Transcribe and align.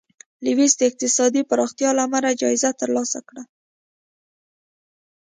لویس 0.45 0.73
د 0.77 0.81
اقتصادي 0.89 1.41
پراختیا 1.49 1.89
له 1.97 2.01
امله 2.07 2.29
جایزه 2.41 2.69
ترلاسه 2.81 3.19
کړه. 3.27 3.43